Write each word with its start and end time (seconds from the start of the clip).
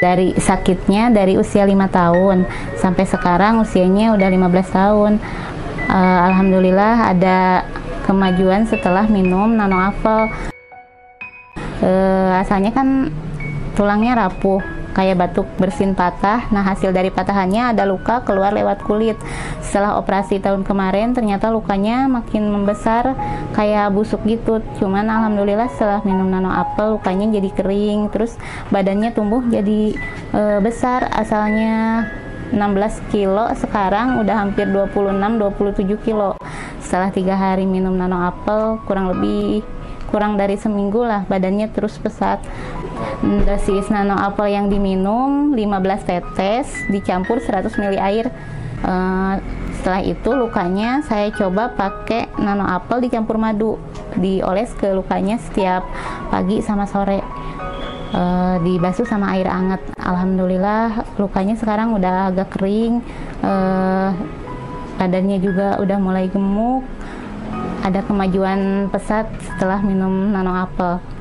dari 0.00 0.32
sakitnya 0.40 1.12
dari 1.12 1.36
usia 1.36 1.68
lima 1.68 1.86
tahun 1.86 2.48
sampai 2.80 3.04
sekarang 3.04 3.60
usianya 3.60 4.16
udah 4.16 4.28
15 4.32 4.76
tahun. 4.76 5.12
Uh, 5.90 6.20
Alhamdulillah 6.32 7.12
ada 7.12 7.68
kemajuan 8.08 8.64
setelah 8.64 9.04
minum 9.06 9.52
nano 9.52 9.76
apel. 9.76 10.32
Uh, 11.80 12.40
asalnya 12.40 12.72
kan 12.72 13.12
tulangnya 13.76 14.26
rapuh 14.26 14.79
kayak 15.00 15.16
batuk 15.16 15.48
bersin 15.56 15.96
patah. 15.96 16.52
Nah, 16.52 16.60
hasil 16.60 16.92
dari 16.92 17.08
patahannya 17.08 17.72
ada 17.72 17.88
luka 17.88 18.20
keluar 18.20 18.52
lewat 18.52 18.84
kulit. 18.84 19.16
Setelah 19.64 19.96
operasi 19.96 20.44
tahun 20.44 20.60
kemarin, 20.60 21.16
ternyata 21.16 21.48
lukanya 21.48 22.04
makin 22.04 22.52
membesar 22.52 23.16
kayak 23.56 23.96
busuk 23.96 24.20
gitu. 24.28 24.60
Cuman 24.76 25.08
alhamdulillah 25.08 25.72
setelah 25.72 26.04
minum 26.04 26.28
nano 26.28 26.52
apel 26.52 27.00
lukanya 27.00 27.32
jadi 27.40 27.48
kering, 27.48 28.12
terus 28.12 28.36
badannya 28.68 29.16
tumbuh 29.16 29.40
jadi 29.48 29.96
e, 30.36 30.42
besar. 30.60 31.08
Asalnya 31.16 32.04
16 32.52 33.08
kilo, 33.08 33.48
sekarang 33.56 34.20
udah 34.20 34.36
hampir 34.36 34.68
26-27 34.68 35.96
kilo. 36.04 36.36
Setelah 36.84 37.08
tiga 37.08 37.40
hari 37.40 37.64
minum 37.64 37.96
nano 37.96 38.20
apel, 38.20 38.76
kurang 38.84 39.16
lebih 39.16 39.64
kurang 40.10 40.34
dari 40.36 40.58
seminggu 40.58 41.06
lah 41.06 41.24
badannya 41.30 41.70
terus 41.70 41.96
pesat. 41.96 42.42
Dosis 43.24 43.88
nano 43.88 44.18
apel 44.18 44.52
yang 44.52 44.68
diminum 44.68 45.56
15 45.56 46.04
tetes 46.04 46.68
dicampur 46.92 47.40
100 47.40 47.72
ml 47.80 47.96
air. 47.96 48.26
Uh, 48.80 49.40
setelah 49.80 50.04
itu 50.04 50.30
lukanya 50.36 51.00
saya 51.04 51.32
coba 51.32 51.72
pakai 51.72 52.28
nano 52.36 52.68
apel 52.68 53.00
dicampur 53.00 53.40
madu 53.40 53.80
dioles 54.16 54.72
ke 54.76 54.92
lukanya 54.92 55.40
setiap 55.40 55.86
pagi 56.28 56.60
sama 56.60 56.84
sore. 56.84 57.24
Uh, 58.10 58.58
dibasuh 58.66 59.06
sama 59.06 59.38
air 59.38 59.46
hangat. 59.46 59.80
Alhamdulillah 59.96 61.06
lukanya 61.16 61.54
sekarang 61.56 61.94
udah 61.94 62.34
agak 62.34 62.52
kering. 62.58 63.00
Uh, 63.40 64.12
badannya 65.00 65.40
juga 65.40 65.80
udah 65.80 65.96
mulai 65.96 66.28
gemuk 66.28 66.84
ada 67.80 68.00
kemajuan 68.04 68.88
pesat 68.92 69.26
setelah 69.40 69.80
minum 69.80 70.32
nano 70.32 70.52
apel. 70.52 71.19